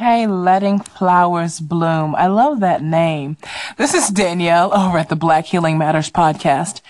[0.00, 2.14] Hey, letting flowers bloom.
[2.14, 3.36] I love that name.
[3.76, 6.80] This is Danielle over at the Black Healing Matters podcast.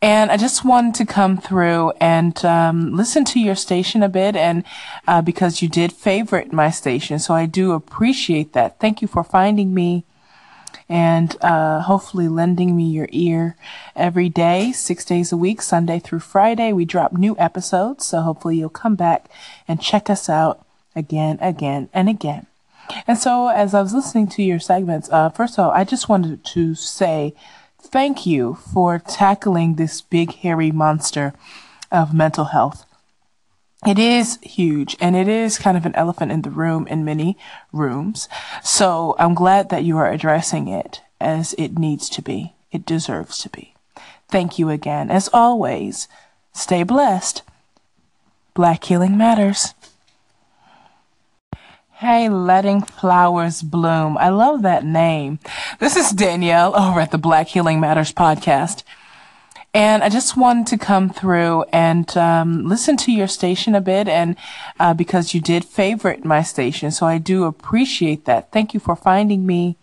[0.00, 4.36] And I just wanted to come through and um, listen to your station a bit,
[4.36, 4.62] and
[5.08, 8.78] uh, because you did favorite my station, so I do appreciate that.
[8.78, 10.04] Thank you for finding me
[10.88, 13.56] and uh, hopefully lending me your ear
[13.96, 16.72] every day, six days a week, Sunday through Friday.
[16.72, 19.28] We drop new episodes, so hopefully you'll come back
[19.66, 22.46] and check us out again, again, and again.
[23.06, 26.08] And so, as I was listening to your segments, uh, first of all, I just
[26.08, 27.34] wanted to say
[27.80, 31.34] thank you for tackling this big, hairy monster
[31.90, 32.84] of mental health.
[33.86, 37.38] It is huge and it is kind of an elephant in the room in many
[37.72, 38.28] rooms.
[38.62, 42.52] So I'm glad that you are addressing it as it needs to be.
[42.70, 43.74] It deserves to be.
[44.28, 45.10] Thank you again.
[45.10, 46.08] As always,
[46.52, 47.42] stay blessed.
[48.52, 49.74] Black Healing Matters.
[52.00, 54.16] Hey, letting flowers bloom.
[54.16, 55.38] I love that name.
[55.80, 58.84] This is Danielle over at the Black Healing Matters podcast.
[59.74, 64.08] And I just wanted to come through and um, listen to your station a bit,
[64.08, 64.36] and
[64.78, 68.50] uh, because you did favorite my station, so I do appreciate that.
[68.50, 69.76] Thank you for finding me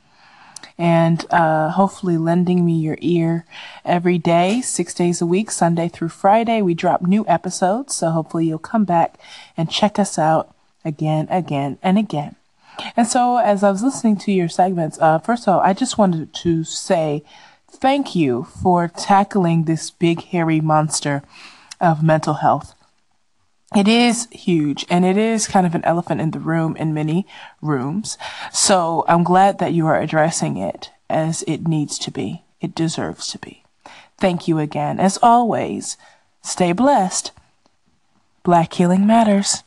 [0.76, 3.46] and uh, hopefully lending me your ear
[3.86, 6.64] every day, six days a week, Sunday through Friday.
[6.64, 9.20] We drop new episodes, so hopefully you'll come back
[9.56, 10.56] and check us out
[10.88, 12.36] again, again, and again.
[12.96, 15.98] And so, as I was listening to your segments, uh, first of all, I just
[15.98, 17.24] wanted to say
[17.70, 21.22] thank you for tackling this big, hairy monster
[21.82, 22.74] of mental health.
[23.76, 27.28] It is huge and it is kind of an elephant in the room in many
[27.62, 28.18] rooms.
[28.54, 32.44] So I'm glad that you are addressing it as it needs to be.
[32.62, 33.64] It deserves to be.
[34.18, 35.00] Thank you again.
[35.00, 35.98] As always,
[36.42, 37.32] stay blessed.
[38.44, 39.64] Black Healing Matters.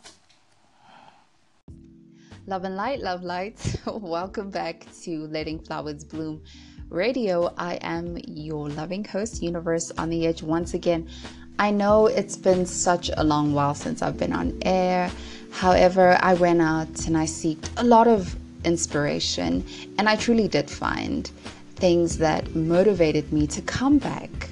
[2.50, 3.76] Love and light, love lights.
[3.86, 6.42] Welcome back to Letting Flowers Bloom
[6.88, 7.54] Radio.
[7.56, 11.08] I am your loving host, Universe on the Edge, once again.
[11.60, 15.12] I know it's been such a long while since I've been on air.
[15.52, 19.64] However, I went out and I seeked a lot of inspiration,
[19.96, 21.30] and I truly did find
[21.76, 24.50] things that motivated me to come back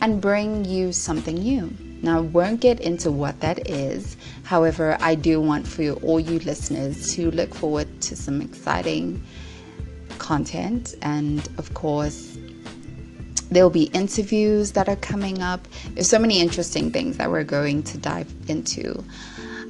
[0.00, 1.76] and bring you something new.
[2.02, 4.16] Now, I won't get into what that is.
[4.44, 9.22] However, I do want for you, all you listeners to look forward to some exciting
[10.18, 10.94] content.
[11.02, 12.38] And of course,
[13.50, 15.66] there will be interviews that are coming up.
[15.94, 19.04] There's so many interesting things that we're going to dive into.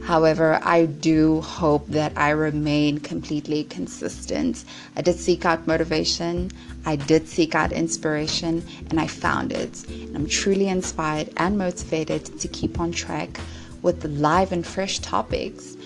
[0.04, 4.64] However, I do hope that I remain completely consistent.
[4.96, 6.50] I did seek out motivation,
[6.86, 9.88] I did seek out inspiration, and I found it.
[9.88, 13.38] And I'm truly inspired and motivated to keep on track
[13.82, 15.76] with the live and fresh topics.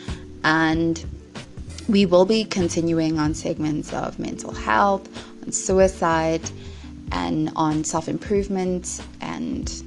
[0.45, 1.05] And
[1.89, 5.09] we will be continuing on segments of mental health,
[5.45, 6.49] on suicide,
[7.13, 9.83] and on self improvement and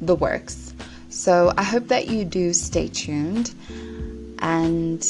[0.00, 0.69] the works.
[1.20, 3.54] So I hope that you do stay tuned.
[4.38, 5.04] And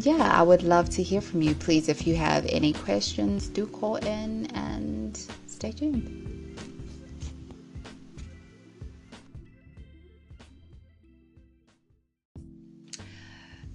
[0.00, 1.54] yeah, I would love to hear from you.
[1.54, 6.04] Please, if you have any questions, do call in and stay tuned.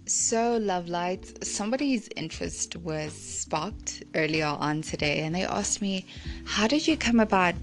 [0.05, 6.05] So, Love Lights, somebody's interest was sparked earlier on today, and they asked me,
[6.45, 7.55] How did you come about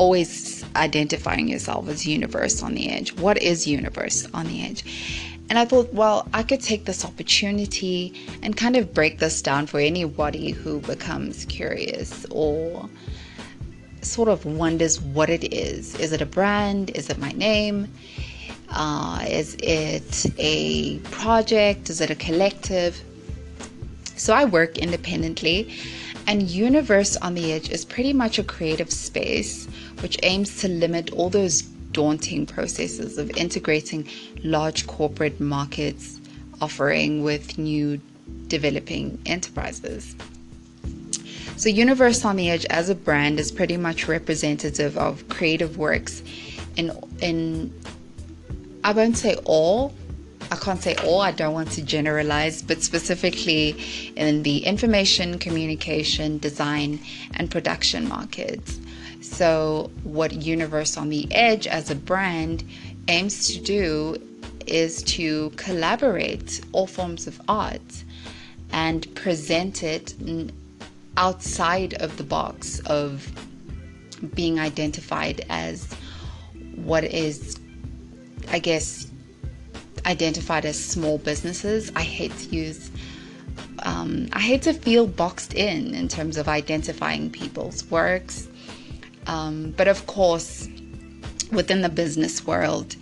[0.00, 3.12] always identifying yourself as universe on the edge.
[3.18, 4.82] What is universe on the edge?
[5.50, 9.66] And I thought, well, I could take this opportunity and kind of break this down
[9.66, 12.88] for anybody who becomes curious or
[14.00, 15.94] sort of wonders what it is.
[15.96, 16.90] Is it a brand?
[16.94, 17.86] Is it my name?
[18.70, 21.90] Uh, is it a project?
[21.90, 22.98] Is it a collective?
[24.16, 25.74] So I work independently,
[26.30, 29.66] and Universe on the Edge is pretty much a creative space
[30.00, 34.08] which aims to limit all those daunting processes of integrating
[34.44, 36.20] large corporate markets
[36.60, 38.00] offering with new
[38.46, 40.14] developing enterprises.
[41.56, 46.22] So, Universe on the Edge as a brand is pretty much representative of creative works
[46.76, 47.74] in in
[48.84, 49.92] I won't say all,
[50.52, 53.70] I can't say all, I don't want to generalize, but specifically
[54.16, 56.98] in the information, communication, design,
[57.34, 58.80] and production markets.
[59.20, 62.64] So, what Universe on the Edge as a brand
[63.06, 64.16] aims to do
[64.66, 68.04] is to collaborate all forms of art
[68.72, 70.14] and present it
[71.16, 73.30] outside of the box of
[74.34, 75.92] being identified as
[76.76, 77.58] what is,
[78.48, 79.09] I guess,
[80.06, 81.90] identified as small businesses.
[81.96, 82.90] I hate to use,
[83.82, 88.48] um, I hate to feel boxed in in terms of identifying people's works.
[89.26, 90.68] Um, but of course,
[91.52, 92.96] within the business world,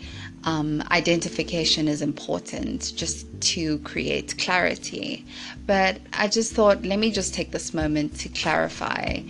[0.45, 5.25] um, identification is important just to create clarity.
[5.67, 9.21] But I just thought, let me just take this moment to clarify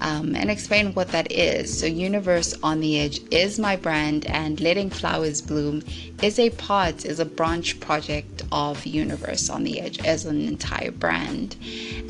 [0.00, 1.78] um, and explain what that is.
[1.78, 5.82] So, Universe on the Edge is my brand, and Letting Flowers Bloom
[6.22, 10.90] is a part, is a branch project of Universe on the Edge as an entire
[10.90, 11.56] brand.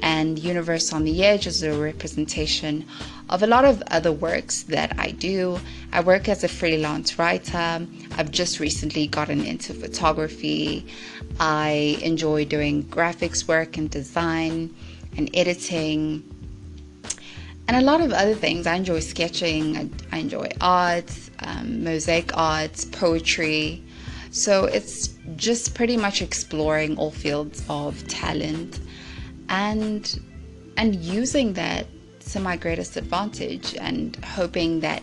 [0.00, 2.86] And Universe on the Edge is a representation
[3.30, 5.60] of a lot of other works that I do.
[5.92, 7.86] I work as a freelance writer.
[8.16, 10.86] I've just recently gotten into photography.
[11.38, 14.74] I enjoy doing graphics work and design
[15.16, 16.22] and editing
[17.68, 18.66] and a lot of other things.
[18.66, 23.84] I enjoy sketching, I, I enjoy art, um, mosaic arts, poetry.
[24.30, 28.80] So it's just pretty much exploring all fields of talent
[29.48, 30.20] and
[30.76, 31.86] and using that
[32.30, 35.02] to my greatest advantage and hoping that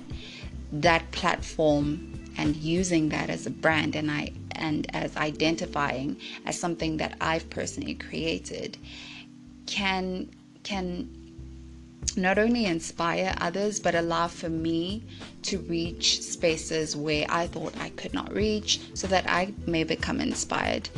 [0.71, 6.97] that platform and using that as a brand and I and as identifying as something
[6.97, 8.77] that I've personally created
[9.65, 10.29] can
[10.63, 11.24] can
[12.17, 15.03] not only inspire others but allow for me
[15.41, 20.21] to reach spaces where I thought I could not reach so that I may become
[20.21, 20.89] inspired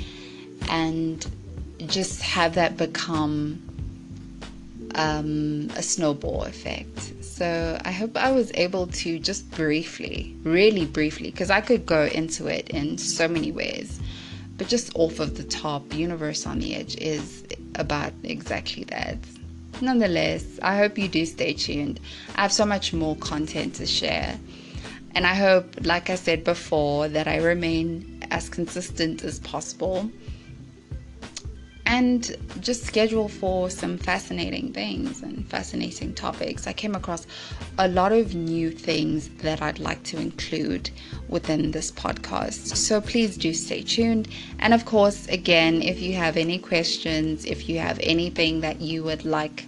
[0.70, 1.26] and
[1.88, 3.62] just have that become
[4.96, 7.14] um, a snowball effect.
[7.22, 12.06] So I hope I was able to just briefly, really briefly, because I could go
[12.06, 14.00] into it in so many ways,
[14.58, 17.44] but just off of the top, Universe on the Edge is
[17.76, 19.20] about exactly that.
[19.82, 22.00] Nonetheless, I hope you do stay tuned.
[22.36, 24.40] I have so much more content to share.
[25.14, 30.12] And I hope, like I said before, that I remain as consistent as possible
[31.88, 36.68] and just schedule for some fascinating things and fascinating topics.
[36.68, 37.25] I came across
[37.78, 40.89] a lot of new things that I'd like to include
[41.30, 42.75] within this podcast.
[42.75, 44.28] So please do stay tuned.
[44.60, 49.04] And of course, again, if you have any questions, if you have anything that you
[49.06, 49.66] would like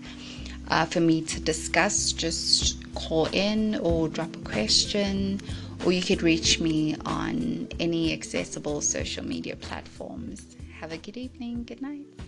[0.68, 5.40] uh, for me to discuss, just call in or drop a question,
[5.86, 10.58] or you could reach me on any accessible social media platforms.
[10.80, 11.66] Have a good evening.
[11.66, 12.19] Good night.